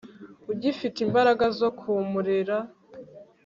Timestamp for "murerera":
2.11-2.57